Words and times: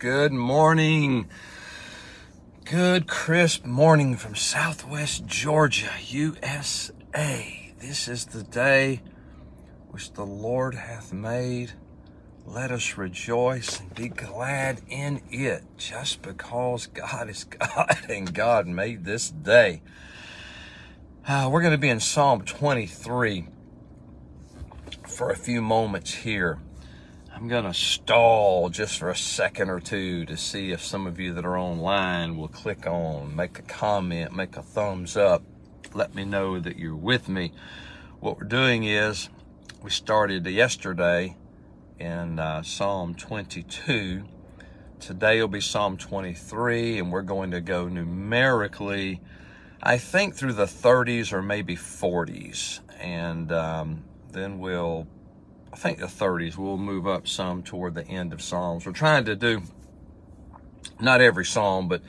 Good 0.00 0.32
morning. 0.32 1.28
Good 2.64 3.06
crisp 3.06 3.66
morning 3.66 4.16
from 4.16 4.34
Southwest 4.34 5.26
Georgia, 5.26 5.90
USA. 6.06 7.74
This 7.78 8.08
is 8.08 8.24
the 8.24 8.42
day 8.42 9.02
which 9.90 10.14
the 10.14 10.24
Lord 10.24 10.74
hath 10.74 11.12
made. 11.12 11.72
Let 12.46 12.70
us 12.70 12.96
rejoice 12.96 13.78
and 13.78 13.94
be 13.94 14.08
glad 14.08 14.80
in 14.88 15.20
it, 15.30 15.64
just 15.76 16.22
because 16.22 16.86
God 16.86 17.28
is 17.28 17.44
God 17.44 17.98
and 18.08 18.32
God 18.32 18.66
made 18.66 19.04
this 19.04 19.28
day. 19.28 19.82
Uh, 21.28 21.50
we're 21.52 21.60
going 21.60 21.72
to 21.72 21.78
be 21.78 21.90
in 21.90 22.00
Psalm 22.00 22.40
23 22.46 23.48
for 25.06 25.28
a 25.28 25.36
few 25.36 25.60
moments 25.60 26.14
here. 26.14 26.58
I'm 27.40 27.48
going 27.48 27.64
to 27.64 27.72
stall 27.72 28.68
just 28.68 28.98
for 28.98 29.08
a 29.08 29.16
second 29.16 29.70
or 29.70 29.80
two 29.80 30.26
to 30.26 30.36
see 30.36 30.72
if 30.72 30.84
some 30.84 31.06
of 31.06 31.18
you 31.18 31.32
that 31.32 31.46
are 31.46 31.56
online 31.56 32.36
will 32.36 32.48
click 32.48 32.86
on, 32.86 33.34
make 33.34 33.58
a 33.58 33.62
comment, 33.62 34.36
make 34.36 34.58
a 34.58 34.62
thumbs 34.62 35.16
up, 35.16 35.42
let 35.94 36.14
me 36.14 36.26
know 36.26 36.60
that 36.60 36.76
you're 36.76 36.94
with 36.94 37.30
me. 37.30 37.54
What 38.18 38.36
we're 38.36 38.44
doing 38.44 38.84
is 38.84 39.30
we 39.82 39.88
started 39.88 40.44
yesterday 40.44 41.38
in 41.98 42.38
uh, 42.38 42.62
Psalm 42.62 43.14
22. 43.14 44.22
Today 45.00 45.40
will 45.40 45.48
be 45.48 45.62
Psalm 45.62 45.96
23, 45.96 46.98
and 46.98 47.10
we're 47.10 47.22
going 47.22 47.52
to 47.52 47.62
go 47.62 47.88
numerically, 47.88 49.22
I 49.82 49.96
think, 49.96 50.34
through 50.34 50.52
the 50.52 50.66
30s 50.66 51.32
or 51.32 51.40
maybe 51.40 51.74
40s. 51.74 52.80
And 53.00 53.50
um, 53.50 54.04
then 54.30 54.58
we'll 54.58 55.06
I 55.72 55.76
think 55.76 55.98
the 55.98 56.06
30s. 56.06 56.56
We'll 56.56 56.76
move 56.76 57.06
up 57.06 57.28
some 57.28 57.62
toward 57.62 57.94
the 57.94 58.04
end 58.04 58.32
of 58.32 58.42
Psalms. 58.42 58.86
We're 58.86 58.92
trying 58.92 59.24
to 59.26 59.36
do 59.36 59.62
not 61.00 61.20
every 61.20 61.44
Psalm, 61.44 61.88
but 61.88 62.02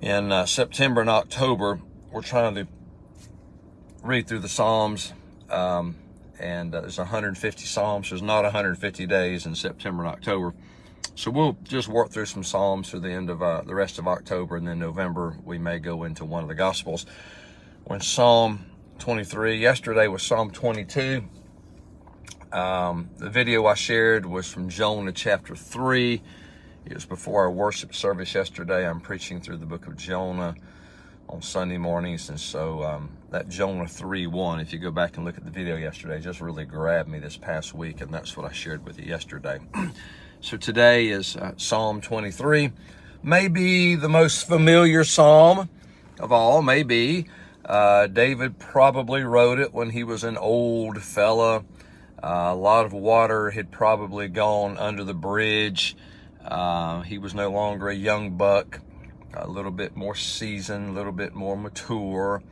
in 0.00 0.30
uh, 0.30 0.46
September 0.46 1.00
and 1.00 1.10
October, 1.10 1.80
we're 2.12 2.22
trying 2.22 2.54
to 2.54 2.68
read 4.02 4.28
through 4.28 4.40
the 4.40 4.48
Psalms. 4.48 5.12
Um, 5.50 5.96
and 6.38 6.74
uh, 6.74 6.82
there's 6.82 6.98
150 6.98 7.64
Psalms. 7.64 8.10
There's 8.10 8.22
not 8.22 8.44
150 8.44 9.06
days 9.06 9.46
in 9.46 9.54
September 9.54 10.04
and 10.04 10.12
October. 10.12 10.54
So 11.16 11.30
we'll 11.30 11.56
just 11.62 11.88
work 11.88 12.10
through 12.10 12.26
some 12.26 12.42
Psalms 12.42 12.90
through 12.90 13.00
the 13.00 13.10
end 13.10 13.30
of 13.30 13.42
uh, 13.42 13.62
the 13.62 13.74
rest 13.74 13.98
of 13.98 14.08
October, 14.08 14.56
and 14.56 14.66
then 14.66 14.78
November 14.78 15.36
we 15.44 15.58
may 15.58 15.78
go 15.78 16.04
into 16.04 16.24
one 16.24 16.42
of 16.42 16.48
the 16.48 16.54
Gospels. 16.54 17.06
When 17.84 18.00
Psalm 18.00 18.66
23, 18.98 19.56
yesterday 19.56 20.08
was 20.08 20.22
Psalm 20.22 20.50
22. 20.50 21.24
Um, 22.54 23.10
the 23.18 23.30
video 23.30 23.66
I 23.66 23.74
shared 23.74 24.24
was 24.24 24.46
from 24.46 24.68
Jonah 24.68 25.10
chapter 25.10 25.56
3. 25.56 26.22
It 26.86 26.94
was 26.94 27.04
before 27.04 27.42
our 27.42 27.50
worship 27.50 27.92
service 27.92 28.32
yesterday. 28.32 28.88
I'm 28.88 29.00
preaching 29.00 29.40
through 29.40 29.56
the 29.56 29.66
book 29.66 29.88
of 29.88 29.96
Jonah 29.96 30.54
on 31.28 31.42
Sunday 31.42 31.78
mornings. 31.78 32.28
And 32.28 32.38
so 32.38 32.84
um, 32.84 33.10
that 33.30 33.48
Jonah 33.48 33.88
3 33.88 34.28
1, 34.28 34.60
if 34.60 34.72
you 34.72 34.78
go 34.78 34.92
back 34.92 35.16
and 35.16 35.26
look 35.26 35.36
at 35.36 35.44
the 35.44 35.50
video 35.50 35.74
yesterday, 35.74 36.20
just 36.20 36.40
really 36.40 36.64
grabbed 36.64 37.08
me 37.08 37.18
this 37.18 37.36
past 37.36 37.74
week. 37.74 38.00
And 38.00 38.14
that's 38.14 38.36
what 38.36 38.46
I 38.48 38.52
shared 38.52 38.86
with 38.86 39.00
you 39.00 39.06
yesterday. 39.06 39.58
so 40.40 40.56
today 40.56 41.08
is 41.08 41.34
uh, 41.34 41.54
Psalm 41.56 42.00
23. 42.00 42.70
Maybe 43.24 43.96
the 43.96 44.08
most 44.08 44.46
familiar 44.46 45.02
psalm 45.02 45.68
of 46.20 46.30
all, 46.30 46.62
maybe. 46.62 47.26
Uh, 47.64 48.06
David 48.06 48.60
probably 48.60 49.24
wrote 49.24 49.58
it 49.58 49.74
when 49.74 49.90
he 49.90 50.04
was 50.04 50.22
an 50.22 50.36
old 50.36 51.02
fella 51.02 51.64
uh, 52.24 52.52
a 52.52 52.54
lot 52.54 52.86
of 52.86 52.94
water 52.94 53.50
had 53.50 53.70
probably 53.70 54.28
gone 54.28 54.78
under 54.78 55.04
the 55.04 55.12
bridge. 55.12 55.94
Uh, 56.42 57.02
he 57.02 57.18
was 57.18 57.34
no 57.34 57.50
longer 57.50 57.90
a 57.90 57.94
young 57.94 58.38
buck, 58.38 58.80
a 59.34 59.46
little 59.46 59.70
bit 59.70 59.94
more 59.94 60.14
seasoned, 60.14 60.88
a 60.88 60.92
little 60.92 61.12
bit 61.12 61.34
more 61.34 61.54
mature. 61.54 62.42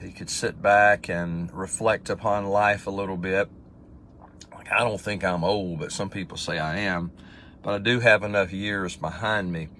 He 0.00 0.12
could 0.12 0.30
sit 0.30 0.62
back 0.62 1.08
and 1.08 1.52
reflect 1.52 2.08
upon 2.08 2.46
life 2.46 2.86
a 2.86 2.90
little 2.90 3.16
bit. 3.16 3.50
Like, 4.54 4.70
I 4.70 4.78
don't 4.78 5.00
think 5.00 5.24
I'm 5.24 5.42
old, 5.42 5.80
but 5.80 5.90
some 5.90 6.08
people 6.08 6.36
say 6.36 6.60
I 6.60 6.78
am. 6.78 7.10
But 7.62 7.74
I 7.74 7.78
do 7.78 7.98
have 7.98 8.22
enough 8.22 8.52
years 8.52 8.94
behind 8.94 9.50
me 9.50 9.70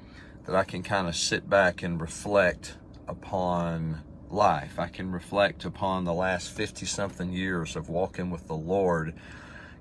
that 0.46 0.56
I 0.56 0.64
can 0.64 0.82
kind 0.82 1.06
of 1.06 1.14
sit 1.14 1.48
back 1.48 1.84
and 1.84 2.00
reflect 2.00 2.74
upon 3.06 4.02
life. 4.32 4.78
I 4.78 4.88
can 4.88 5.10
reflect 5.12 5.64
upon 5.64 6.04
the 6.04 6.12
last 6.12 6.50
50 6.50 6.86
something 6.86 7.32
years 7.32 7.76
of 7.76 7.88
walking 7.88 8.30
with 8.30 8.46
the 8.46 8.54
Lord, 8.54 9.14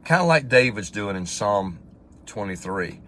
kind 0.05 0.21
of 0.21 0.27
like 0.27 0.49
David's 0.49 0.89
doing 0.89 1.15
in 1.15 1.25
Psalm 1.25 1.79
23. 2.25 3.01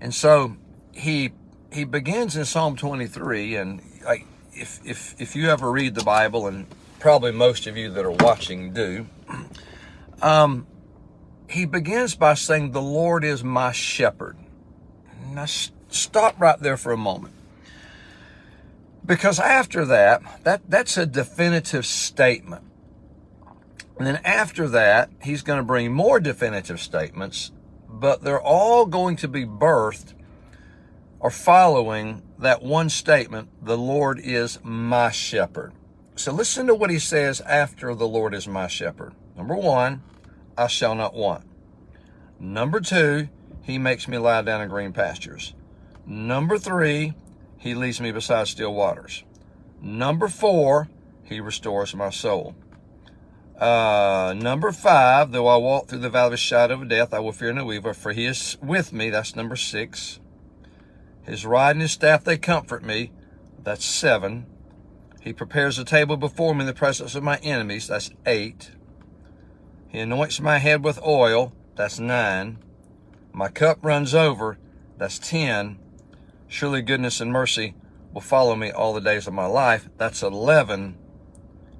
And 0.00 0.14
so 0.14 0.56
he 0.92 1.32
he 1.72 1.84
begins 1.84 2.36
in 2.36 2.44
Psalm 2.44 2.76
23 2.76 3.56
and 3.56 3.82
like 4.04 4.26
if 4.52 4.80
if 4.84 5.14
if 5.20 5.36
you 5.36 5.50
ever 5.50 5.70
read 5.70 5.94
the 5.94 6.04
Bible 6.04 6.46
and 6.46 6.66
probably 6.98 7.30
most 7.30 7.66
of 7.66 7.76
you 7.76 7.90
that 7.90 8.04
are 8.04 8.10
watching 8.10 8.72
do 8.72 9.06
um 10.22 10.66
he 11.48 11.64
begins 11.64 12.14
by 12.14 12.34
saying 12.34 12.72
the 12.72 12.82
Lord 12.82 13.24
is 13.24 13.42
my 13.42 13.72
shepherd. 13.72 14.36
Now 15.30 15.46
stop 15.46 16.38
right 16.38 16.58
there 16.58 16.76
for 16.76 16.92
a 16.92 16.96
moment. 16.96 17.34
Because 19.08 19.40
after 19.40 19.86
that, 19.86 20.44
that 20.44 20.60
that's 20.68 20.98
a 20.98 21.06
definitive 21.06 21.86
statement. 21.86 22.62
And 23.96 24.06
then 24.06 24.20
after 24.22 24.68
that, 24.68 25.10
he's 25.22 25.42
going 25.42 25.56
to 25.56 25.64
bring 25.64 25.92
more 25.92 26.20
definitive 26.20 26.78
statements, 26.78 27.50
but 27.88 28.22
they're 28.22 28.40
all 28.40 28.84
going 28.84 29.16
to 29.16 29.26
be 29.26 29.44
birthed 29.44 30.12
or 31.20 31.30
following 31.30 32.22
that 32.38 32.62
one 32.62 32.90
statement, 32.90 33.48
the 33.64 33.78
Lord 33.78 34.20
is 34.20 34.60
my 34.62 35.10
shepherd. 35.10 35.72
So 36.14 36.30
listen 36.30 36.66
to 36.66 36.74
what 36.74 36.90
he 36.90 36.98
says 36.98 37.40
after 37.40 37.94
the 37.94 38.06
Lord 38.06 38.34
is 38.34 38.46
my 38.46 38.68
shepherd. 38.68 39.14
Number 39.36 39.56
one, 39.56 40.02
I 40.56 40.66
shall 40.66 40.94
not 40.94 41.14
want. 41.14 41.44
Number 42.38 42.78
two, 42.78 43.28
he 43.62 43.78
makes 43.78 44.06
me 44.06 44.18
lie 44.18 44.42
down 44.42 44.60
in 44.60 44.68
green 44.68 44.92
pastures. 44.92 45.54
Number 46.06 46.58
three, 46.58 47.14
he 47.58 47.74
leads 47.74 48.00
me 48.00 48.12
beside 48.12 48.48
still 48.48 48.72
waters. 48.72 49.24
Number 49.80 50.28
four, 50.28 50.88
he 51.24 51.40
restores 51.40 51.94
my 51.94 52.10
soul. 52.10 52.54
Uh, 53.58 54.34
number 54.36 54.70
five, 54.70 55.32
though 55.32 55.48
I 55.48 55.56
walk 55.56 55.88
through 55.88 55.98
the 55.98 56.08
valley 56.08 56.26
of 56.26 56.30
the 56.32 56.36
shadow 56.36 56.74
of 56.74 56.88
death, 56.88 57.12
I 57.12 57.18
will 57.18 57.32
fear 57.32 57.52
no 57.52 57.72
evil, 57.72 57.92
for 57.92 58.12
he 58.12 58.24
is 58.24 58.56
with 58.62 58.92
me. 58.92 59.10
That's 59.10 59.34
number 59.34 59.56
six. 59.56 60.20
His 61.24 61.44
rod 61.44 61.72
and 61.72 61.82
his 61.82 61.92
staff, 61.92 62.24
they 62.24 62.38
comfort 62.38 62.84
me. 62.84 63.10
That's 63.62 63.84
seven. 63.84 64.46
He 65.20 65.32
prepares 65.32 65.78
a 65.78 65.84
table 65.84 66.16
before 66.16 66.54
me 66.54 66.60
in 66.60 66.66
the 66.66 66.72
presence 66.72 67.14
of 67.14 67.24
my 67.24 67.38
enemies. 67.38 67.88
That's 67.88 68.10
eight. 68.24 68.70
He 69.88 69.98
anoints 69.98 70.40
my 70.40 70.58
head 70.58 70.84
with 70.84 71.02
oil. 71.04 71.52
That's 71.74 71.98
nine. 71.98 72.58
My 73.32 73.48
cup 73.48 73.78
runs 73.82 74.14
over. 74.14 74.58
That's 74.96 75.18
ten. 75.18 75.78
Surely 76.48 76.80
goodness 76.80 77.20
and 77.20 77.30
mercy 77.30 77.74
will 78.14 78.22
follow 78.22 78.56
me 78.56 78.70
all 78.70 78.94
the 78.94 79.00
days 79.00 79.26
of 79.26 79.34
my 79.34 79.44
life. 79.44 79.88
That's 79.98 80.22
11. 80.22 80.96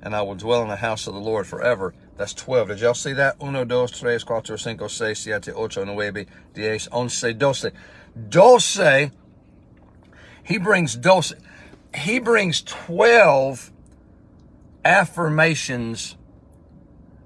And 0.02 0.14
I 0.14 0.22
will 0.22 0.34
dwell 0.34 0.62
in 0.62 0.68
the 0.68 0.76
house 0.76 1.06
of 1.06 1.14
the 1.14 1.20
Lord 1.20 1.46
forever. 1.46 1.94
That's 2.16 2.34
12. 2.34 2.68
Did 2.68 2.80
y'all 2.80 2.94
see 2.94 3.14
that? 3.14 3.36
Uno, 3.42 3.64
dos, 3.64 3.90
tres, 3.90 4.24
cuatro, 4.24 4.60
cinco, 4.60 4.86
seis, 4.86 5.20
siete, 5.20 5.48
ocho, 5.54 5.84
nueve, 5.84 6.26
diez, 6.54 6.88
once, 6.90 7.22
doce. 7.22 7.72
Doce, 8.28 9.10
he 10.44 10.58
brings 10.58 10.96
doce. 10.96 11.32
He 11.94 12.18
brings 12.18 12.60
12 12.62 13.72
affirmations 14.84 16.16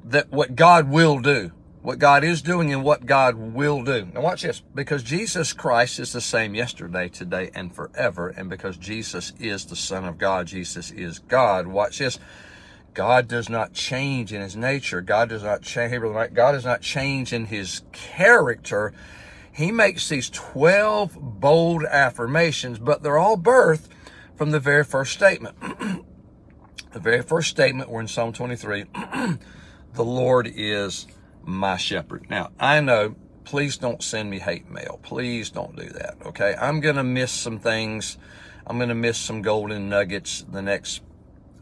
that 0.05 0.31
what 0.31 0.55
God 0.55 0.89
will 0.91 1.19
do 1.19 1.53
what 1.83 1.99
God 1.99 2.23
is 2.23 2.43
doing 2.43 2.73
and 2.73 2.85
what 2.85 3.07
God 3.07 3.35
will 3.35 3.83
do. 3.83 4.09
Now 4.15 4.23
watch 4.23 4.43
this. 4.43 4.63
Because 4.75 5.03
Jesus 5.03 5.53
Christ 5.53 5.99
is 5.99 6.13
the 6.13 6.21
same 6.21 6.55
yesterday, 6.55 7.09
today, 7.09 7.51
and 7.55 7.75
forever, 7.75 8.29
and 8.29 8.49
because 8.49 8.77
Jesus 8.77 9.33
is 9.39 9.67
the 9.67 9.77
Son 9.77 10.05
of 10.05 10.17
God, 10.17 10.47
Jesus 10.47 10.93
is 10.93 11.19
God. 11.19 11.67
Watch 11.67 11.99
this. 11.99 12.19
God 12.95 13.27
does 13.27 13.49
not 13.49 13.73
change 13.73 14.33
in 14.33 14.41
his 14.41 14.55
nature. 14.55 15.01
God 15.01 15.31
does 15.31 15.43
not 15.43 15.63
change. 15.63 15.93
God 16.35 16.53
does 16.53 16.65
not 16.65 16.83
change 16.83 17.33
in 17.33 17.47
his 17.47 17.83
character. 17.93 18.93
he 19.53 19.73
makes 19.73 20.09
these 20.09 20.31
12 20.31 21.19
bold 21.41 21.85
affirmations, 21.85 22.79
but 22.79 23.03
they're 23.03 23.19
all 23.19 23.37
birthed 23.37 23.89
from 24.37 24.51
the 24.51 24.61
very 24.61 24.85
first 24.85 25.13
statement. 25.13 25.57
the 26.93 27.01
very 27.01 27.23
first 27.23 27.49
statement, 27.49 27.91
we're 27.91 28.01
in 28.01 28.09
Psalm 28.09 28.33
23. 28.33 28.85
the 29.95 30.05
Lord 30.05 30.51
is 30.55 31.07
my 31.45 31.77
shepherd. 31.77 32.27
Now, 32.31 32.51
I 32.59 32.81
know, 32.81 33.17
please 33.45 33.77
don't 33.77 34.03
send 34.03 34.31
me 34.31 34.39
hate 34.39 34.71
mail. 34.71 35.01
Please 35.03 35.51
don't 35.51 35.77
do 35.77 35.89
that, 35.89 36.17
okay? 36.27 36.55
I'm 36.61 36.81
going 36.81 36.97
to 36.97 37.05
miss 37.05 37.33
some 37.33 37.59
things. 37.59 38.19
I'm 38.67 38.79
going 38.79 38.89
to 38.89 38.95
miss 38.95 39.19
some 39.19 39.43
golden 39.43 39.89
nuggets 39.89 40.45
the 40.51 40.63
next 40.63 41.03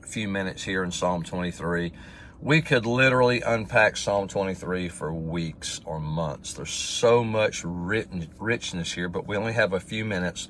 few 0.02 0.28
minutes 0.28 0.64
here 0.64 0.82
in 0.82 0.90
Psalm 0.90 1.22
23. 1.22 1.92
We 2.40 2.62
could 2.62 2.86
literally 2.86 3.42
unpack 3.42 3.96
Psalm 3.96 4.26
23 4.28 4.88
for 4.88 5.12
weeks 5.12 5.80
or 5.84 6.00
months. 6.00 6.54
There's 6.54 6.70
so 6.70 7.22
much 7.22 7.64
written, 7.64 8.28
richness 8.38 8.92
here, 8.92 9.08
but 9.08 9.26
we 9.26 9.36
only 9.36 9.52
have 9.52 9.72
a 9.72 9.80
few 9.80 10.04
minutes 10.04 10.48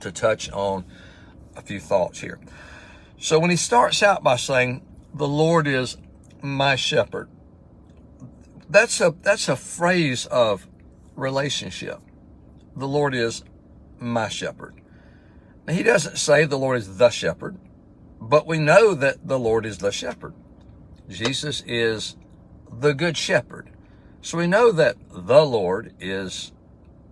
to 0.00 0.12
touch 0.12 0.50
on 0.50 0.84
a 1.56 1.62
few 1.62 1.80
thoughts 1.80 2.20
here. 2.20 2.38
So 3.18 3.38
when 3.38 3.50
he 3.50 3.56
starts 3.56 4.02
out 4.02 4.22
by 4.22 4.36
saying, 4.36 4.82
"The 5.12 5.26
Lord 5.26 5.66
is 5.66 5.96
my 6.42 6.76
shepherd," 6.76 7.28
that's 8.68 9.00
a 9.00 9.14
that's 9.22 9.48
a 9.48 9.56
phrase 9.56 10.26
of 10.26 10.66
relationship. 11.16 12.00
The 12.76 12.88
Lord 12.88 13.14
is 13.14 13.44
my 13.98 14.28
shepherd. 14.28 14.74
Now, 15.66 15.74
he 15.74 15.82
doesn't 15.82 16.18
say 16.18 16.44
the 16.44 16.58
Lord 16.58 16.78
is 16.78 16.98
the 16.98 17.10
shepherd, 17.10 17.56
but 18.20 18.46
we 18.46 18.58
know 18.58 18.94
that 18.94 19.26
the 19.26 19.38
Lord 19.38 19.64
is 19.64 19.78
the 19.78 19.92
shepherd. 19.92 20.34
Jesus 21.08 21.62
is 21.66 22.16
the 22.70 22.94
good 22.94 23.16
shepherd. 23.16 23.70
So 24.20 24.38
we 24.38 24.46
know 24.46 24.72
that 24.72 24.96
the 25.10 25.44
Lord 25.44 25.94
is 26.00 26.52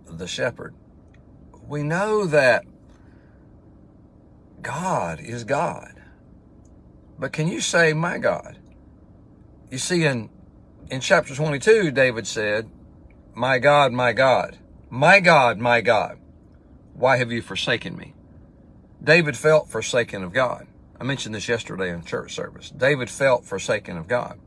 the 0.05 0.27
shepherd. 0.27 0.73
We 1.67 1.83
know 1.83 2.25
that 2.25 2.65
God 4.61 5.19
is 5.19 5.43
God. 5.43 6.01
But 7.19 7.31
can 7.31 7.47
you 7.47 7.61
say, 7.61 7.93
my 7.93 8.17
God? 8.17 8.57
You 9.69 9.77
see, 9.77 10.05
in, 10.05 10.29
in 10.93 11.01
chapter 11.01 11.33
22, 11.33 11.89
David 11.89 12.27
said, 12.27 12.69
My 13.33 13.57
God, 13.57 13.91
my 13.91 14.13
God, 14.13 14.59
my 14.91 15.19
God, 15.19 15.57
my 15.57 15.81
God, 15.81 16.19
why 16.93 17.17
have 17.17 17.31
you 17.31 17.41
forsaken 17.41 17.97
me? 17.97 18.13
David 19.03 19.35
felt 19.35 19.69
forsaken 19.69 20.23
of 20.23 20.33
God. 20.33 20.67
I 21.01 21.03
mentioned 21.03 21.33
this 21.33 21.49
yesterday 21.49 21.89
in 21.89 22.03
church 22.03 22.35
service. 22.35 22.69
David 22.69 23.09
felt 23.09 23.43
forsaken 23.43 23.97
of 23.97 24.07
God. 24.07 24.39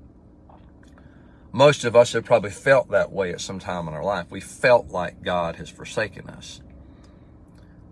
Most 1.50 1.84
of 1.84 1.96
us 1.96 2.12
have 2.12 2.24
probably 2.24 2.50
felt 2.50 2.90
that 2.90 3.10
way 3.10 3.32
at 3.32 3.40
some 3.40 3.58
time 3.58 3.88
in 3.88 3.94
our 3.94 4.04
life. 4.04 4.30
We 4.30 4.40
felt 4.40 4.86
like 4.86 5.24
God 5.24 5.56
has 5.56 5.68
forsaken 5.68 6.28
us. 6.28 6.60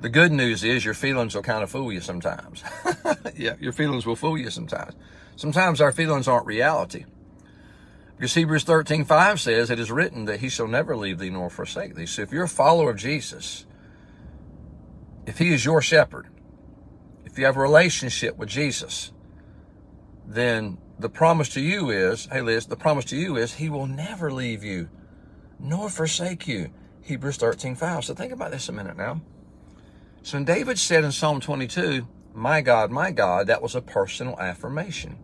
The 0.00 0.08
good 0.08 0.30
news 0.30 0.62
is 0.62 0.84
your 0.84 0.94
feelings 0.94 1.34
will 1.34 1.42
kind 1.42 1.64
of 1.64 1.70
fool 1.70 1.92
you 1.92 2.00
sometimes. 2.00 2.62
yeah, 3.36 3.56
your 3.58 3.72
feelings 3.72 4.06
will 4.06 4.16
fool 4.16 4.38
you 4.38 4.50
sometimes. 4.50 4.94
Sometimes 5.34 5.80
our 5.80 5.90
feelings 5.90 6.28
aren't 6.28 6.46
reality. 6.46 7.06
Because 8.16 8.34
Hebrews 8.34 8.64
13, 8.64 9.04
5 9.04 9.40
says, 9.40 9.70
It 9.70 9.78
is 9.78 9.90
written 9.90 10.24
that 10.26 10.40
he 10.40 10.48
shall 10.48 10.68
never 10.68 10.96
leave 10.96 11.18
thee 11.18 11.30
nor 11.30 11.50
forsake 11.50 11.94
thee. 11.94 12.06
So 12.06 12.22
if 12.22 12.32
you're 12.32 12.44
a 12.44 12.48
follower 12.48 12.90
of 12.90 12.96
Jesus, 12.96 13.66
if 15.26 15.38
he 15.38 15.52
is 15.52 15.64
your 15.64 15.82
shepherd, 15.82 16.28
if 17.24 17.38
you 17.38 17.44
have 17.46 17.56
a 17.56 17.60
relationship 17.60 18.36
with 18.36 18.48
Jesus, 18.48 19.12
then 20.26 20.78
the 20.98 21.08
promise 21.08 21.48
to 21.50 21.60
you 21.60 21.90
is, 21.90 22.26
hey 22.30 22.40
Liz, 22.40 22.66
the 22.66 22.76
promise 22.76 23.04
to 23.06 23.16
you 23.16 23.36
is 23.36 23.54
he 23.54 23.68
will 23.68 23.86
never 23.86 24.32
leave 24.32 24.62
you 24.62 24.88
nor 25.58 25.88
forsake 25.88 26.46
you. 26.46 26.70
Hebrews 27.02 27.36
13, 27.36 27.74
5. 27.74 28.04
So 28.04 28.14
think 28.14 28.32
about 28.32 28.52
this 28.52 28.68
a 28.68 28.72
minute 28.72 28.96
now. 28.96 29.20
So 30.22 30.38
when 30.38 30.44
David 30.44 30.78
said 30.78 31.04
in 31.04 31.12
Psalm 31.12 31.40
22, 31.40 32.06
My 32.32 32.60
God, 32.60 32.90
my 32.90 33.10
God, 33.10 33.46
that 33.48 33.60
was 33.60 33.74
a 33.74 33.82
personal 33.82 34.38
affirmation. 34.38 35.18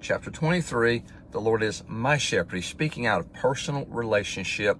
Chapter 0.00 0.30
23, 0.30 1.02
the 1.32 1.40
Lord 1.40 1.62
is 1.62 1.82
my 1.86 2.18
shepherd. 2.18 2.56
He's 2.56 2.66
speaking 2.66 3.06
out 3.06 3.20
of 3.20 3.32
personal 3.32 3.86
relationship 3.86 4.78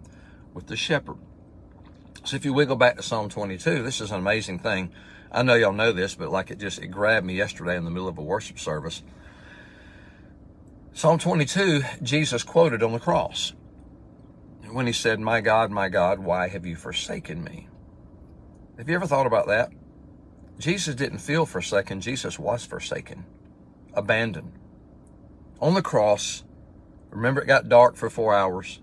with 0.52 0.66
the 0.66 0.76
shepherd. 0.76 1.16
So 2.24 2.36
if 2.36 2.44
you 2.44 2.52
wiggle 2.52 2.76
back 2.76 2.96
to 2.96 3.02
Psalm 3.02 3.28
22, 3.28 3.82
this 3.82 4.00
is 4.00 4.10
an 4.10 4.18
amazing 4.18 4.58
thing. 4.58 4.90
I 5.32 5.42
know 5.42 5.54
y'all 5.54 5.72
know 5.72 5.92
this, 5.92 6.14
but 6.14 6.30
like 6.30 6.50
it 6.50 6.58
just, 6.58 6.80
it 6.80 6.88
grabbed 6.88 7.24
me 7.24 7.34
yesterday 7.34 7.76
in 7.76 7.84
the 7.84 7.90
middle 7.90 8.08
of 8.08 8.18
a 8.18 8.22
worship 8.22 8.58
service. 8.58 9.02
Psalm 10.92 11.18
22, 11.18 11.82
Jesus 12.02 12.42
quoted 12.42 12.82
on 12.82 12.92
the 12.92 12.98
cross 12.98 13.52
when 14.70 14.86
he 14.86 14.92
said, 14.92 15.20
My 15.20 15.40
God, 15.40 15.70
my 15.70 15.88
God, 15.88 16.18
why 16.18 16.48
have 16.48 16.66
you 16.66 16.76
forsaken 16.76 17.42
me? 17.44 17.68
Have 18.76 18.88
you 18.88 18.96
ever 18.96 19.06
thought 19.06 19.26
about 19.26 19.46
that? 19.46 19.70
Jesus 20.58 20.94
didn't 20.94 21.18
feel 21.18 21.46
forsaken, 21.46 22.00
Jesus 22.00 22.38
was 22.38 22.66
forsaken, 22.66 23.24
abandoned. 23.94 24.59
On 25.60 25.74
the 25.74 25.82
cross, 25.82 26.42
remember 27.10 27.42
it 27.42 27.46
got 27.46 27.68
dark 27.68 27.96
for 27.96 28.08
four 28.08 28.34
hours, 28.34 28.80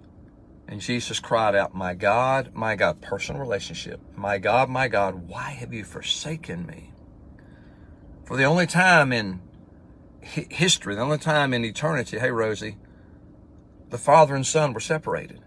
and 0.68 0.80
Jesus 0.80 1.20
cried 1.20 1.56
out, 1.56 1.74
My 1.74 1.94
God, 1.94 2.52
my 2.54 2.76
God, 2.76 3.02
personal 3.02 3.42
relationship, 3.42 4.00
my 4.16 4.38
God, 4.38 4.70
my 4.70 4.88
God, 4.88 5.28
why 5.28 5.52
have 5.52 5.74
you 5.74 5.84
forsaken 5.84 6.66
me? 6.66 6.92
For 8.26 8.38
the 8.38 8.44
only 8.44 8.68
time 8.68 9.12
in 9.12 9.42
history, 10.22 10.96
the 10.96 11.02
only 11.02 11.18
time 11.18 11.54
in 11.54 11.64
eternity, 11.64 12.20
hey, 12.20 12.32
Rosie, 12.32 12.78
the 13.90 13.98
Father 13.98 14.36
and 14.36 14.46
Son 14.46 14.74
were 14.74 14.80
separated. 14.80 15.42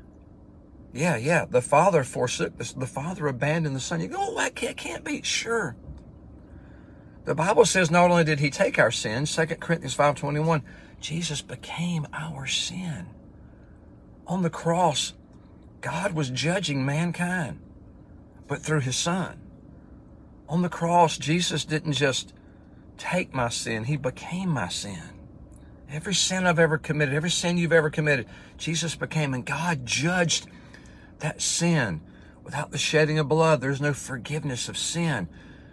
Yeah, 0.93 1.17
yeah. 1.17 1.45
The 1.45 1.63
Father 1.63 2.03
forsook 2.03 2.57
this. 2.59 2.73
The 2.73 2.87
Father 2.87 3.27
abandoned 3.29 3.77
the 3.77 3.81
Son. 3.81 4.01
You 4.01 4.09
go, 4.09 4.17
oh, 4.19 4.37
that 4.37 4.55
can't, 4.55 4.77
can't 4.77 5.05
be. 5.05 5.23
Sure. 5.23 5.77
The 7.25 7.35
Bible 7.35 7.65
says 7.65 7.91
not 7.91 8.11
only 8.11 8.25
did 8.25 8.41
he 8.41 8.51
take 8.51 8.79
our 8.79 8.91
sins, 8.91 9.35
2 9.35 9.47
Corinthians 9.47 9.97
5.21, 9.97 10.63
Jesus 11.01 11.43
became 11.43 12.07
our 12.13 12.47
sin. 12.47 13.07
On 14.27 14.43
the 14.43 14.51
cross, 14.51 15.15
God 15.81 16.13
was 16.13 16.31
judging 16.31 16.85
mankind, 16.85 17.61
but 18.47 18.63
through 18.63 18.81
his 18.81 18.97
Son. 18.97 19.41
On 20.49 20.63
the 20.63 20.69
cross, 20.69 21.19
Jesus 21.19 21.65
didn't 21.65 21.93
just 21.93 22.33
take 22.97 23.35
my 23.35 23.49
sin, 23.49 23.85
he 23.85 23.97
became 23.97 24.51
my 24.51 24.69
sin. 24.69 25.03
Every 25.91 26.15
sin 26.15 26.47
I've 26.47 26.59
ever 26.59 26.79
committed, 26.79 27.15
every 27.15 27.31
sin 27.31 27.59
you've 27.59 27.73
ever 27.73 27.91
committed, 27.91 28.27
Jesus 28.57 28.95
became, 28.95 29.35
and 29.35 29.45
God 29.45 29.85
judged 29.85 30.47
that 31.19 31.43
sin. 31.43 32.01
Without 32.45 32.71
the 32.71 32.79
shedding 32.79 33.19
of 33.19 33.29
blood, 33.29 33.61
there's 33.61 33.81
no 33.81 33.93
forgiveness 33.93 34.69
of 34.69 34.77
sin. 34.79 35.29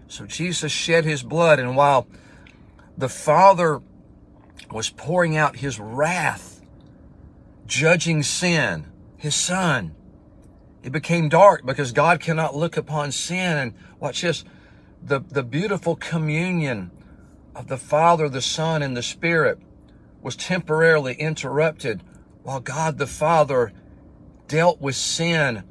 So 0.08 0.26
Jesus 0.26 0.72
shed 0.72 1.06
his 1.06 1.24
blood, 1.24 1.60
and 1.60 1.76
while 1.76 2.08
the 2.98 3.10
Father 3.10 3.82
was 4.72 4.90
pouring 4.90 5.36
out 5.36 5.58
his 5.58 5.80
wrath, 5.80 6.62
judging 7.66 8.24
sin, 8.24 8.88
his 9.18 9.36
Son, 9.36 9.96
it 10.84 10.92
became 10.92 11.28
dark 11.28 11.66
because 11.66 11.92
God 11.92 12.20
cannot 12.20 12.56
look 12.56 12.78
upon 12.78 13.12
sin. 13.12 13.58
And 13.58 13.74
watch 14.00 14.22
this 14.22 14.46
the, 15.04 15.20
the 15.20 15.44
beautiful 15.44 15.96
communion 15.96 16.92
of 17.56 17.68
the 17.68 17.78
Father, 17.78 18.30
the 18.30 18.42
Son, 18.42 18.82
and 18.82 18.96
the 18.96 19.04
Spirit 19.04 19.60
was 20.22 20.36
temporarily 20.36 21.14
interrupted 21.16 22.02
while 22.44 22.60
God 22.60 22.98
the 22.98 23.08
Father 23.08 23.74
dealt 24.48 24.80
with 24.80 24.96
sin. 24.96 25.64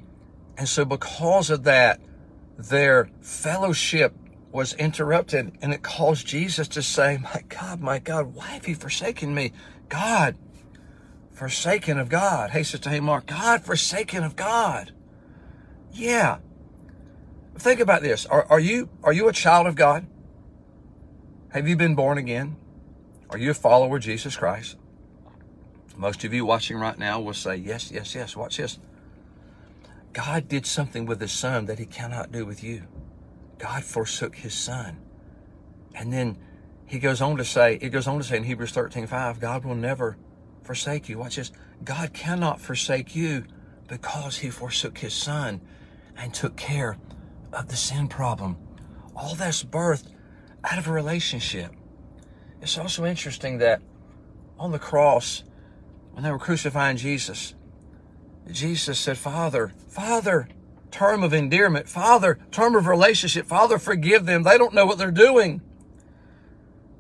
And 0.59 0.69
so, 0.69 0.85
because 0.85 1.49
of 1.51 1.65
that, 1.65 2.01
their 2.59 3.09
fellowship 3.21 4.15
was 4.57 4.73
interrupted, 4.73 5.53
and 5.61 5.75
it 5.75 5.83
caused 5.83 6.27
Jesus 6.27 6.67
to 6.67 6.83
say, 6.83 7.19
My 7.19 7.45
God, 7.51 7.79
my 7.83 7.99
God, 7.99 8.35
why 8.35 8.49
have 8.49 8.67
you 8.67 8.75
forsaken 8.75 9.35
me? 9.35 9.53
God, 9.91 10.35
forsaken 11.31 11.99
of 11.99 12.09
God. 12.09 12.51
Hey, 12.51 12.63
Sister 12.63 12.89
Hey, 12.89 13.01
Mark, 13.01 13.27
God, 13.27 13.63
forsaken 13.63 14.25
of 14.25 14.35
God. 14.35 14.93
Yeah. 15.93 16.39
Think 17.59 17.81
about 17.81 18.01
this. 18.01 18.25
Are, 18.25 18.47
are 18.49 18.59
you 18.59 18.89
are 19.05 19.13
you 19.13 19.29
a 19.29 19.33
child 19.33 19.67
of 19.67 19.77
God? 19.77 20.07
Have 21.51 21.69
you 21.69 21.77
been 21.77 21.95
born 21.95 22.17
again? 22.17 22.57
Are 23.29 23.39
you 23.39 23.51
a 23.51 23.55
follower 23.55 23.99
of 23.99 24.03
Jesus 24.03 24.37
Christ? 24.37 24.77
Most 25.97 26.25
of 26.25 26.33
you 26.33 26.47
watching 26.47 26.79
right 26.79 26.99
now 26.99 27.21
will 27.21 27.35
say, 27.35 27.57
Yes, 27.57 27.91
yes, 27.91 28.15
yes. 28.15 28.35
Watch 28.35 28.57
this. 28.57 28.79
God 30.15 30.49
did 30.49 30.65
something 30.65 31.05
with 31.05 31.21
his 31.21 31.33
son 31.33 31.67
that 31.67 31.79
he 31.79 31.85
cannot 31.85 32.33
do 32.33 32.47
with 32.47 32.65
you. 32.65 32.85
God 33.59 33.85
forsook 33.85 34.37
his 34.37 34.55
son. 34.55 34.99
And 35.95 36.13
then 36.13 36.39
he 36.85 36.99
goes 36.99 37.21
on 37.21 37.37
to 37.39 37.45
say, 37.45 37.79
it 37.81 37.89
goes 37.91 38.07
on 38.07 38.19
to 38.19 38.25
say 38.25 38.37
in 38.37 38.45
Hebrews 38.45 38.73
13, 38.73 39.07
5, 39.07 39.41
God 39.41 39.65
will 39.65 39.75
never 39.75 40.17
forsake 40.63 41.09
you. 41.09 41.19
Watch 41.19 41.37
this. 41.37 41.53
God 41.85 42.13
cannot 42.13 42.61
forsake 42.61 43.15
you 43.15 43.45
because 43.89 44.39
he 44.39 44.51
forsook 44.51 44.99
his 44.99 45.15
son 45.15 45.61
and 46.17 46.33
took 46.35 46.57
care 46.57 46.99
of 47.53 47.69
the 47.69 47.77
sin 47.77 48.09
problem. 48.09 48.57
All 49.15 49.35
that's 49.35 49.63
birthed 49.63 50.13
out 50.65 50.79
of 50.79 50.87
a 50.89 50.93
relationship. 50.93 51.73
It's 52.61 52.79
also 52.79 53.05
interesting 53.05 53.59
that 53.59 53.81
on 54.59 54.73
the 54.73 54.79
cross, 54.79 55.45
when 56.13 56.25
they 56.25 56.31
were 56.31 56.39
crucifying 56.39 56.97
Jesus, 56.97 57.55
Jesus 58.51 58.99
said, 58.99 59.19
Father, 59.19 59.73
Father, 59.89 60.49
term 60.91 61.23
of 61.23 61.35
endearment, 61.35 61.89
Father, 61.89 62.39
term 62.51 62.75
of 62.75 62.87
relationship, 62.87 63.47
Father, 63.47 63.79
forgive 63.79 64.27
them. 64.27 64.43
They 64.43 64.59
don't 64.59 64.75
know 64.75 64.87
what 64.87 64.99
they're 64.99 65.11
doing. 65.11 65.61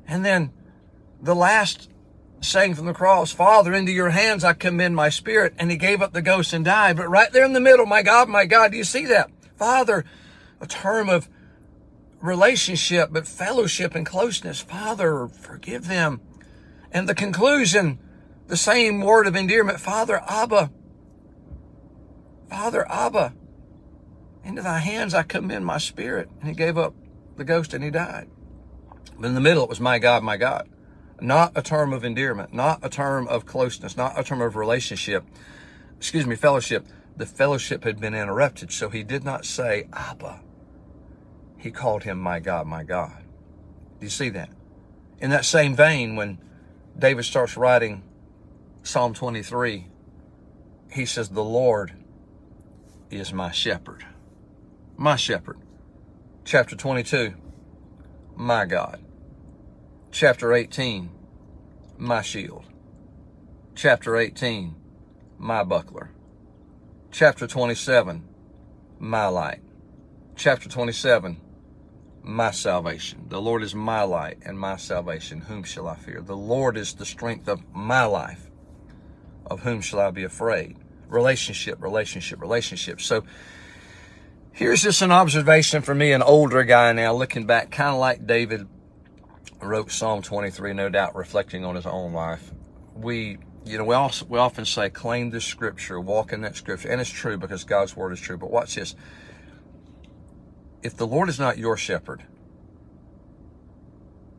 And 0.07 0.25
then 0.25 0.53
the 1.21 1.35
last 1.35 1.91
saying 2.41 2.75
from 2.75 2.87
the 2.87 2.93
cross, 2.93 3.33
Father, 3.33 3.73
into 3.73 3.93
your 3.93 4.11
hands 4.11 4.45
I 4.45 4.53
commend 4.53 4.95
my 4.95 5.09
spirit. 5.09 5.55
And 5.59 5.71
he 5.71 5.77
gave 5.77 6.03
up 6.03 6.13
the 6.13 6.23
ghost 6.23 6.53
and 6.53 6.65
died. 6.65 6.97
But 6.97 7.09
right 7.09 7.33
there 7.33 7.45
in 7.45 7.53
the 7.53 7.61
middle, 7.61 7.87
my 7.87 8.03
God, 8.03 8.29
my 8.29 8.45
God, 8.45 8.73
do 8.73 8.77
you 8.77 8.85
see 8.85 9.07
that? 9.07 9.31
Father, 9.57 10.05
a 10.61 10.67
term 10.67 11.09
of 11.09 11.29
relationship, 12.21 13.11
but 13.13 13.27
fellowship 13.27 13.95
and 13.95 14.07
closeness. 14.07 14.61
Father, 14.61 15.29
forgive 15.29 15.87
them. 15.89 16.21
And 16.93 17.09
the 17.09 17.15
conclusion, 17.15 17.99
the 18.47 18.57
same 18.57 19.01
word 19.01 19.27
of 19.27 19.37
endearment, 19.37 19.81
Father, 19.81 20.23
Abba. 20.29 20.71
Father, 22.49 22.91
Abba. 22.91 23.35
Into 24.47 24.63
thy 24.63 24.79
hands 24.79 25.13
I 25.13 25.25
commend 25.25 25.67
my 25.67 25.79
spirit. 25.79 26.31
And 26.39 26.49
he 26.49 26.55
gave 26.55 26.79
up 26.79 26.95
the 27.37 27.45
ghost 27.45 27.75
and 27.75 27.83
he 27.83 27.91
died. 27.91 28.31
But 29.19 29.27
in 29.27 29.35
the 29.35 29.41
middle, 29.41 29.65
it 29.65 29.69
was 29.69 29.81
my 29.81 29.99
God, 29.99 30.23
my 30.23 30.37
God. 30.37 30.69
Not 31.21 31.53
a 31.57 31.63
term 31.63 31.93
of 31.93 32.05
endearment, 32.05 32.55
not 32.55 32.79
a 32.83 32.89
term 32.89 33.27
of 33.27 33.45
closeness, 33.45 33.97
not 33.97 34.19
a 34.19 34.23
term 34.23 34.41
of 34.41 34.55
relationship. 34.55 35.25
Excuse 35.97 36.27
me, 36.27 36.37
fellowship. 36.37 36.87
The 37.17 37.27
fellowship 37.27 37.83
had 37.83 37.99
been 37.99 38.15
interrupted, 38.15 38.71
so 38.71 38.89
he 38.89 39.03
did 39.03 39.25
not 39.25 39.45
say, 39.45 39.89
Abba. 39.93 40.41
He 41.57 41.73
called 41.73 42.05
him 42.05 42.21
my 42.21 42.39
God, 42.39 42.69
my 42.69 42.85
God. 42.85 43.25
Do 43.99 44.07
you 44.07 44.11
see 44.11 44.29
that? 44.29 44.51
In 45.19 45.31
that 45.31 45.45
same 45.45 45.75
vein, 45.75 46.15
when 46.15 46.39
David 46.97 47.25
starts 47.25 47.57
writing 47.57 48.05
Psalm 48.85 49.13
23, 49.13 49.89
he 50.93 51.07
says, 51.07 51.31
The 51.31 51.43
Lord 51.43 51.95
is 53.11 53.33
my 53.33 53.51
shepherd. 53.51 54.05
My 54.97 55.17
shepherd. 55.17 55.59
Chapter 56.45 56.77
22, 56.77 57.35
my 58.37 58.65
God 58.65 59.03
chapter 60.17 60.55
18, 60.55 61.11
my 61.99 62.23
shield. 62.23 62.65
Chapter 63.75 64.17
18, 64.17 64.75
my 65.37 65.63
buckler. 65.63 66.11
Chapter 67.11 67.47
27, 67.47 68.27
my 68.99 69.27
light. 69.27 69.61
Chapter 70.35 70.71
27, 70.71 71.39
my 72.23 72.51
salvation. 72.51 73.27
The 73.29 73.43
Lord 73.43 73.63
is 73.63 73.75
my 73.75 74.05
light 74.05 74.39
and 74.47 74.59
my 74.59 74.77
salvation. 74.77 75.43
Whom 75.43 75.65
shall 75.65 75.87
I 75.87 75.97
fear? 75.97 76.23
The 76.23 76.35
Lord 76.35 76.79
is 76.79 76.95
the 76.95 77.05
strength 77.05 77.47
of 77.47 77.61
my 77.75 78.05
life. 78.07 78.51
Of 79.45 79.61
whom 79.61 79.83
shall 79.83 80.01
I 80.01 80.11
be 80.13 80.25
afraid? 80.25 80.79
Relationship, 81.09 81.83
relationship, 81.83 82.41
relationship. 82.41 83.03
So 83.03 83.23
here's 84.57 84.83
just 84.83 85.03
an 85.03 85.13
observation 85.13 85.83
for 85.83 85.95
me, 85.95 86.13
an 86.13 86.23
older 86.23 86.65
guy 86.65 86.91
now, 86.93 87.13
looking 87.13 87.45
back, 87.47 87.71
kind 87.71 87.91
of 87.91 88.01
like 88.01 88.27
David 88.27 88.67
wrote 89.61 89.91
Psalm 89.91 90.23
23, 90.23 90.73
no 90.73 90.89
doubt 90.89 91.15
reflecting 91.15 91.65
on 91.65 91.77
his 91.77 91.85
own 91.85 92.15
life. 92.15 92.51
We, 92.95 93.37
you 93.67 93.77
know, 93.77 93.85
we 93.85 93.95
also 93.95 94.25
we 94.25 94.39
often 94.39 94.65
say, 94.65 94.89
claim 94.89 95.31
this 95.31 95.45
scripture, 95.45 96.01
walk 96.01 96.33
in 96.33 96.41
that 96.41 96.57
scripture, 96.57 96.89
and 96.89 97.01
it's 97.01 97.11
true 97.11 97.37
because 97.37 97.65
God's 97.65 97.95
word 97.95 98.13
is 98.13 98.21
true. 98.21 98.39
But 98.39 98.51
watch 98.51 98.75
this: 98.75 98.97
if 100.83 100.97
the 100.97 101.07
Lord 101.07 101.29
is 101.29 101.39
not 101.39 101.59
your 101.59 101.77
shepherd, 101.77 102.25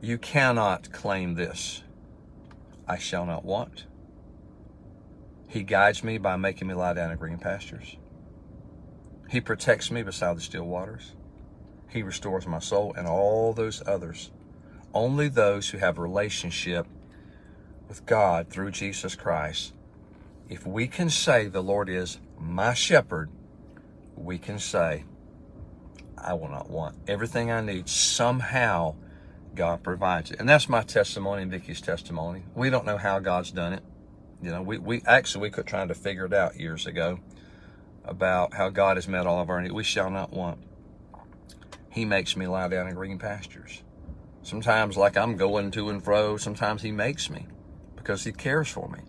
you 0.01 0.17
cannot 0.17 0.91
claim 0.91 1.35
this. 1.35 1.83
I 2.87 2.97
shall 2.97 3.25
not 3.25 3.45
want. 3.45 3.85
He 5.47 5.61
guides 5.61 6.03
me 6.03 6.17
by 6.17 6.37
making 6.37 6.67
me 6.67 6.73
lie 6.73 6.93
down 6.93 7.11
in 7.11 7.17
green 7.17 7.37
pastures. 7.37 7.97
He 9.29 9.41
protects 9.41 9.91
me 9.91 10.03
beside 10.03 10.37
the 10.37 10.41
still 10.41 10.63
waters. 10.63 11.13
He 11.89 12.03
restores 12.03 12.47
my 12.47 12.59
soul 12.59 12.93
and 12.97 13.07
all 13.07 13.53
those 13.53 13.81
others 13.85 14.31
only 14.93 15.27
those 15.27 15.69
who 15.69 15.77
have 15.77 15.99
relationship 15.99 16.87
with 17.87 18.05
God 18.05 18.49
through 18.49 18.71
Jesus 18.71 19.15
Christ, 19.15 19.73
if 20.49 20.65
we 20.65 20.87
can 20.87 21.09
say 21.09 21.47
the 21.47 21.61
Lord 21.61 21.89
is 21.89 22.19
my 22.39 22.73
shepherd, 22.73 23.29
we 24.15 24.37
can 24.37 24.59
say, 24.59 25.03
I 26.17 26.33
will 26.33 26.49
not 26.49 26.69
want 26.69 26.95
everything 27.07 27.51
I 27.51 27.61
need. 27.61 27.87
Somehow 27.87 28.95
God 29.53 29.83
provides 29.83 30.31
it. 30.31 30.39
And 30.39 30.49
that's 30.49 30.67
my 30.67 30.81
testimony 30.81 31.43
and 31.43 31.51
Vicky's 31.51 31.81
testimony. 31.81 32.43
We 32.55 32.69
don't 32.69 32.85
know 32.85 32.97
how 32.97 33.19
God's 33.19 33.51
done 33.51 33.73
it. 33.73 33.83
You 34.41 34.51
know, 34.51 34.61
we, 34.61 34.77
we 34.77 35.01
actually 35.05 35.43
we 35.43 35.49
quit 35.51 35.67
trying 35.67 35.87
to 35.89 35.95
figure 35.95 36.25
it 36.25 36.33
out 36.33 36.59
years 36.59 36.85
ago 36.85 37.19
about 38.07 38.53
how 38.53 38.69
God 38.69 38.97
has 38.97 39.07
met 39.07 39.27
all 39.27 39.41
of 39.41 39.49
our 39.49 39.61
needs. 39.61 39.73
We 39.73 39.83
shall 39.83 40.09
not 40.09 40.31
want. 40.31 40.59
He 41.89 42.05
makes 42.05 42.35
me 42.37 42.47
lie 42.47 42.67
down 42.67 42.87
in 42.87 42.95
green 42.95 43.17
pastures. 43.17 43.83
Sometimes, 44.43 44.97
like 44.97 45.17
I'm 45.17 45.35
going 45.35 45.71
to 45.71 45.89
and 45.89 46.03
fro, 46.03 46.37
sometimes 46.37 46.81
He 46.81 46.91
makes 46.91 47.29
me 47.29 47.47
because 47.95 48.23
He 48.23 48.31
cares 48.31 48.69
for 48.69 48.87
me. 48.89 48.99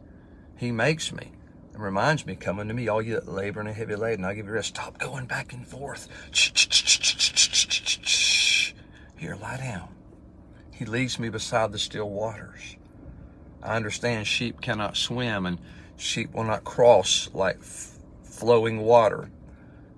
He 0.57 0.73
makes 0.73 1.13
me 1.13 1.33
and 1.73 1.83
reminds 1.83 2.27
me, 2.27 2.35
coming 2.35 2.67
to 2.67 2.75
me, 2.75 2.89
all 2.89 3.01
you 3.01 3.15
that 3.15 3.29
labor 3.29 3.61
and 3.61 3.69
are 3.69 3.73
heavy 3.73 3.95
laden, 3.95 4.25
I'll 4.25 4.35
give 4.35 4.47
you 4.47 4.53
rest. 4.53 4.75
Stop 4.75 4.99
going 4.99 5.27
back 5.27 5.53
and 5.53 5.65
forth. 5.65 6.09
Here, 9.17 9.37
lie 9.37 9.59
down. 9.59 9.89
He 10.73 10.85
leads 10.85 11.19
me 11.19 11.29
beside 11.29 11.71
the 11.71 11.79
still 11.79 12.11
waters. 12.11 12.77
I 13.63 13.77
understand 13.77 14.27
sheep 14.27 14.61
cannot 14.61 14.97
swim 14.97 15.47
and 15.47 15.59
sheep 15.97 16.33
will 16.33 16.45
not 16.45 16.65
cross 16.65 17.29
like 17.33 17.59
flowing 18.39 18.81
water. 18.81 19.31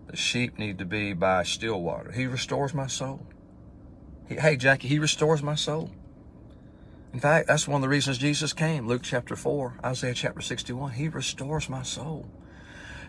The 0.07 0.17
sheep 0.17 0.59
need 0.59 0.79
to 0.79 0.85
be 0.85 1.13
by 1.13 1.43
still 1.45 1.81
water. 1.81 2.11
He 2.11 2.27
restores 2.27 2.75
my 2.75 2.87
soul. 2.87 3.27
Hey, 4.27 4.57
Jackie, 4.57 4.89
he 4.89 4.99
restores 4.99 5.43
my 5.43 5.55
soul. 5.55 5.91
In 7.13 7.21
fact, 7.21 7.49
that's 7.49 7.69
one 7.69 7.77
of 7.77 7.83
the 7.83 7.89
reasons 7.89 8.19
Jesus 8.19 8.53
came. 8.53 8.87
Luke 8.87 9.03
chapter 9.03 9.37
4, 9.37 9.75
Isaiah 9.85 10.15
chapter 10.15 10.41
61. 10.41 10.93
He 10.93 11.09
restores 11.09 11.69
my 11.69 11.83
soul. 11.83 12.31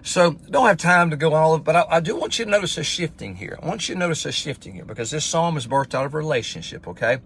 So, 0.04 0.32
don't 0.50 0.66
have 0.66 0.78
time 0.78 1.12
to 1.12 1.16
go 1.16 1.36
all 1.36 1.54
of 1.54 1.64
but 1.64 1.76
I, 1.76 1.86
I 1.90 2.00
do 2.00 2.16
want 2.16 2.40
you 2.40 2.46
to 2.46 2.52
notice 2.52 2.78
a 2.80 2.84
shifting 2.84 3.36
here. 3.36 3.60
I 3.62 3.68
want 3.68 3.88
you 3.88 3.94
to 3.94 4.00
notice 4.00 4.26
a 4.26 4.32
shifting 4.32 4.74
here 4.74 4.86
because 4.86 5.12
this 5.12 5.26
psalm 5.26 5.58
is 5.58 5.68
birthed 5.68 5.94
out 5.94 6.08
of 6.08 6.16
relationship, 6.16 6.88
okay? 6.88 7.20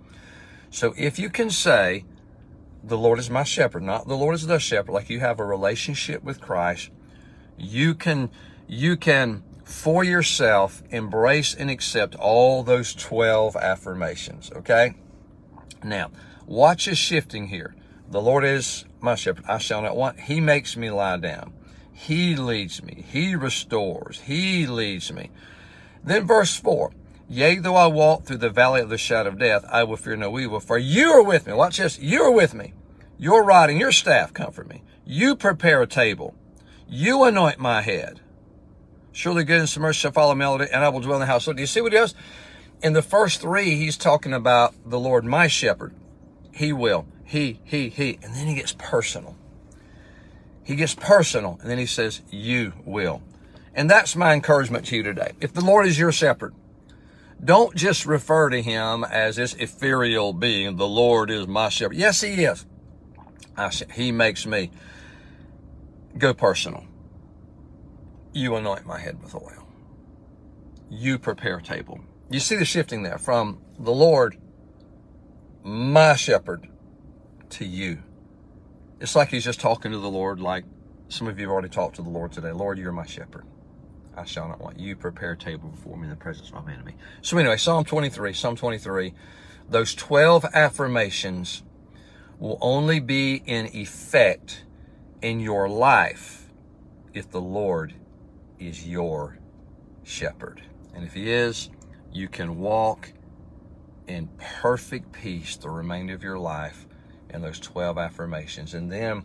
So, 0.70 0.94
if 0.98 1.18
you 1.18 1.30
can 1.30 1.50
say, 1.50 2.04
the 2.84 2.98
Lord 2.98 3.18
is 3.18 3.30
my 3.30 3.44
shepherd, 3.44 3.84
not 3.84 4.08
the 4.08 4.18
Lord 4.18 4.36
is 4.36 4.46
the 4.46 4.60
shepherd, 4.60 4.92
like 4.92 5.10
you 5.10 5.22
have 5.22 5.40
a 5.40 5.46
relationship 5.46 6.22
with 6.22 6.42
Christ, 6.42 6.90
you 7.58 7.94
can, 7.96 8.30
you 8.68 8.98
can 8.98 9.44
for 9.64 10.04
yourself, 10.04 10.84
embrace 10.92 11.56
and 11.56 11.70
accept 11.70 12.16
all 12.16 12.64
those 12.64 12.94
12 12.94 13.56
affirmations, 13.56 14.52
okay? 14.56 14.96
Now, 15.84 16.12
watch 16.46 16.88
is 16.88 16.98
shifting 16.98 17.48
here. 17.48 17.76
The 18.10 18.22
Lord 18.22 18.46
is 18.46 18.86
my 19.02 19.16
shepherd. 19.16 19.46
I 19.48 19.58
shall 19.58 19.82
not 19.82 19.96
want. 19.96 20.20
He 20.20 20.40
makes 20.40 20.78
me 20.78 20.92
lie 20.92 21.18
down. 21.18 21.54
He 21.92 22.36
leads 22.36 22.84
me. 22.84 23.04
He 23.08 23.36
restores. 23.36 24.22
He 24.22 24.68
leads 24.68 25.12
me. 25.12 25.32
Then 26.04 26.28
verse 26.28 26.56
4. 26.56 26.92
Yea, 27.28 27.58
though 27.58 27.76
I 27.76 27.88
walk 27.88 28.26
through 28.26 28.38
the 28.38 28.50
valley 28.52 28.82
of 28.82 28.90
the 28.90 29.00
shadow 29.00 29.30
of 29.30 29.40
death, 29.40 29.66
I 29.72 29.84
will 29.84 29.98
fear 29.98 30.16
no 30.16 30.38
evil, 30.38 30.60
for 30.60 30.78
you 30.78 31.10
are 31.12 31.24
with 31.24 31.48
me. 31.48 31.54
Watch 31.54 31.78
this. 31.78 31.98
You 31.98 32.22
are 32.22 32.32
with 32.32 32.54
me. 32.54 32.74
Your 33.18 33.44
rod 33.44 33.72
and 33.72 33.80
your 33.80 33.92
staff 33.92 34.32
comfort 34.32 34.70
me. 34.70 34.84
You 35.06 35.36
prepare 35.36 35.82
a 35.82 35.88
table. 35.88 36.36
You 36.88 37.24
anoint 37.24 37.60
my 37.60 37.82
head. 37.82 38.22
Surely 39.12 39.44
goodness 39.44 39.76
and 39.76 39.84
mercy 39.84 40.00
shall 40.00 40.12
follow 40.12 40.36
me 40.36 40.46
and 40.46 40.84
I 40.84 40.90
will 40.90 41.00
dwell 41.00 41.16
in 41.16 41.22
the 41.22 41.26
house. 41.26 41.46
So 41.46 41.54
do 41.54 41.62
you 41.62 41.68
see 41.68 41.82
what 41.82 41.94
he 41.94 41.98
does? 41.98 42.14
In 42.82 42.94
the 42.94 43.02
first 43.02 43.42
three, 43.42 43.76
he's 43.76 43.98
talking 43.98 44.34
about 44.34 44.74
the 44.86 45.00
Lord, 45.00 45.24
my 45.24 45.48
shepherd. 45.48 45.96
He 46.52 46.74
will. 46.74 47.08
He, 47.24 47.60
he, 47.64 47.90
he. 47.90 48.20
And 48.22 48.36
then 48.36 48.48
he 48.48 48.56
gets 48.56 48.74
personal. 48.74 49.36
He 50.64 50.76
gets 50.76 50.96
personal, 50.96 51.60
and 51.62 51.70
then 51.70 51.78
he 51.78 51.86
says, 51.86 52.22
You 52.30 52.74
will. 52.86 53.22
And 53.74 53.90
that's 53.90 54.16
my 54.16 54.34
encouragement 54.34 54.86
to 54.88 54.96
you 54.96 55.04
today. 55.04 55.34
If 55.40 55.54
the 55.54 55.64
Lord 55.64 55.86
is 55.86 56.00
your 56.00 56.12
shepherd, 56.12 56.54
don't 57.44 57.76
just 57.76 58.06
refer 58.06 58.50
to 58.50 58.62
him 58.62 59.04
as 59.04 59.36
this 59.36 59.54
ethereal 59.54 60.34
being. 60.34 60.78
The 60.78 60.88
Lord 60.88 61.30
is 61.30 61.48
my 61.48 61.70
shepherd. 61.70 61.98
Yes, 61.98 62.22
he 62.22 62.44
is. 62.44 62.66
I 63.58 63.70
he 63.94 64.12
makes 64.12 64.46
me 64.46 64.72
go 66.18 66.34
personal. 66.34 66.86
You 68.34 68.56
anoint 68.56 68.86
my 68.86 69.00
head 69.00 69.22
with 69.22 69.36
oil. 69.36 69.68
You 70.90 71.18
prepare 71.18 71.60
table. 71.62 72.00
You 72.30 72.40
see 72.40 72.56
the 72.56 72.66
shifting 72.66 73.04
there 73.04 73.18
from 73.18 73.62
the 73.80 73.92
Lord, 73.92 74.38
my 75.64 76.16
shepherd, 76.16 76.68
to 77.52 77.66
you. 77.66 78.04
It's 79.00 79.16
like 79.16 79.30
he's 79.30 79.44
just 79.44 79.60
talking 79.60 79.92
to 79.92 79.98
the 79.98 80.10
Lord, 80.10 80.40
like 80.40 80.66
some 81.10 81.28
of 81.28 81.40
you 81.40 81.46
have 81.46 81.54
already 81.54 81.70
talked 81.70 81.98
to 81.98 82.02
the 82.02 82.10
Lord 82.10 82.32
today. 82.32 82.52
Lord, 82.52 82.78
you're 82.78 82.92
my 82.92 83.06
shepherd. 83.06 83.46
I 84.18 84.24
shall 84.26 84.48
not 84.48 84.62
want 84.62 84.80
you 84.80 84.96
prepare 84.96 85.34
a 85.34 85.38
table 85.38 85.70
before 85.70 85.98
me 85.98 86.04
in 86.04 86.10
the 86.10 86.16
presence 86.16 86.50
of 86.50 86.66
my 86.66 86.74
enemy. 86.74 86.96
So 87.22 87.38
anyway, 87.38 87.58
Psalm 87.58 87.84
23, 87.84 88.34
Psalm 88.34 88.56
23, 88.56 89.14
those 89.70 89.94
12 89.94 90.46
affirmations 90.54 91.64
will 92.40 92.58
only 92.62 93.00
be 93.00 93.44
in 93.46 93.68
effect 93.68 94.64
in 95.22 95.40
your 95.40 95.70
life 95.70 96.52
if 97.14 97.30
the 97.30 97.42
Lord 97.42 97.94
is 98.60 98.88
your 98.88 99.38
shepherd. 100.04 100.62
And 100.94 101.04
if 101.04 101.14
he 101.14 101.32
is, 101.32 101.70
you 102.12 102.28
can 102.28 102.60
walk 102.60 103.12
in 104.08 104.30
perfect 104.62 105.12
peace 105.12 105.58
the 105.58 105.70
remainder 105.70 106.14
of 106.14 106.24
your 106.24 106.38
life 106.38 106.86
in 107.30 107.42
those 107.42 107.60
12 107.60 107.98
affirmations. 107.98 108.74
And 108.74 108.92
then 108.92 109.24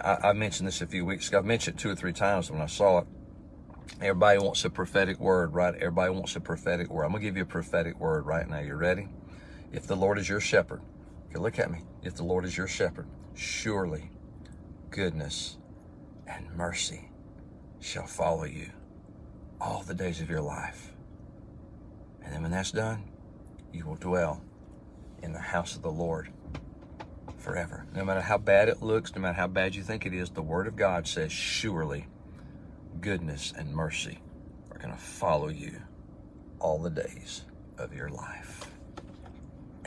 I, 0.00 0.28
I 0.28 0.32
mentioned 0.32 0.68
this 0.68 0.80
a 0.82 0.86
few 0.86 1.04
weeks 1.04 1.28
ago. 1.28 1.38
I've 1.38 1.44
mentioned 1.44 1.78
two 1.78 1.90
or 1.90 1.94
three 1.94 2.12
times 2.12 2.50
when 2.50 2.60
I 2.60 2.66
saw 2.66 2.98
it. 2.98 3.06
Everybody 4.00 4.38
wants 4.38 4.64
a 4.64 4.70
prophetic 4.70 5.18
word, 5.18 5.54
right? 5.54 5.74
Everybody 5.74 6.12
wants 6.12 6.36
a 6.36 6.40
prophetic 6.40 6.90
word. 6.90 7.04
I'm 7.04 7.10
going 7.10 7.22
to 7.22 7.26
give 7.26 7.36
you 7.36 7.42
a 7.42 7.46
prophetic 7.46 7.98
word 7.98 8.26
right 8.26 8.48
now. 8.48 8.60
You 8.60 8.74
ready? 8.74 9.08
If 9.72 9.86
the 9.86 9.96
Lord 9.96 10.18
is 10.18 10.28
your 10.28 10.40
shepherd, 10.40 10.82
okay, 11.30 11.38
look 11.38 11.58
at 11.58 11.70
me. 11.70 11.80
If 12.02 12.14
the 12.14 12.24
Lord 12.24 12.44
is 12.44 12.56
your 12.56 12.68
shepherd, 12.68 13.06
surely 13.34 14.10
goodness 14.90 15.56
and 16.26 16.50
mercy 16.56 17.10
shall 17.80 18.06
follow 18.06 18.44
you 18.44 18.70
all 19.60 19.82
the 19.82 19.94
days 19.94 20.20
of 20.20 20.30
your 20.30 20.40
life. 20.40 20.92
And 22.22 22.32
then 22.32 22.42
when 22.42 22.50
that's 22.50 22.72
done, 22.72 23.04
you 23.72 23.86
will 23.86 23.96
dwell 23.96 24.42
in 25.22 25.32
the 25.32 25.38
house 25.38 25.74
of 25.76 25.82
the 25.82 25.90
Lord 25.90 26.30
forever. 27.38 27.86
No 27.94 28.04
matter 28.04 28.20
how 28.20 28.38
bad 28.38 28.68
it 28.68 28.82
looks, 28.82 29.14
no 29.14 29.20
matter 29.20 29.34
how 29.34 29.46
bad 29.46 29.74
you 29.74 29.82
think 29.82 30.06
it 30.06 30.12
is, 30.12 30.30
the 30.30 30.42
Word 30.42 30.66
of 30.66 30.76
God 30.76 31.06
says, 31.06 31.32
surely 31.32 32.06
goodness 33.00 33.52
and 33.56 33.72
mercy 33.72 34.18
are 34.70 34.78
going 34.78 34.92
to 34.92 35.00
follow 35.00 35.48
you 35.48 35.80
all 36.60 36.78
the 36.78 36.90
days 36.90 37.44
of 37.78 37.94
your 37.94 38.08
life. 38.08 38.70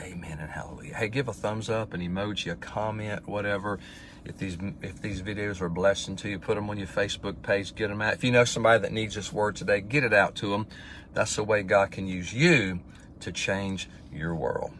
Amen 0.00 0.38
and 0.40 0.50
hallelujah. 0.50 0.94
Hey, 0.94 1.08
give 1.08 1.28
a 1.28 1.32
thumbs 1.32 1.70
up, 1.70 1.94
an 1.94 2.00
emoji, 2.00 2.50
a 2.50 2.56
comment, 2.56 3.28
whatever. 3.28 3.78
If 4.24 4.38
these 4.38 4.56
if 4.82 5.02
these 5.02 5.22
videos 5.22 5.60
are 5.60 5.66
a 5.66 5.70
blessing 5.70 6.16
to 6.16 6.28
you, 6.28 6.38
put 6.38 6.54
them 6.54 6.70
on 6.70 6.78
your 6.78 6.86
Facebook 6.86 7.42
page. 7.42 7.74
Get 7.74 7.88
them 7.88 8.00
out. 8.00 8.14
If 8.14 8.24
you 8.24 8.30
know 8.30 8.44
somebody 8.44 8.80
that 8.82 8.92
needs 8.92 9.14
this 9.14 9.32
word 9.32 9.56
today, 9.56 9.80
get 9.80 10.04
it 10.04 10.12
out 10.12 10.36
to 10.36 10.50
them. 10.50 10.66
That's 11.12 11.36
the 11.36 11.44
way 11.44 11.62
God 11.62 11.90
can 11.90 12.06
use 12.06 12.32
you 12.32 12.80
to 13.20 13.32
change 13.32 13.88
your 14.12 14.34
world. 14.34 14.72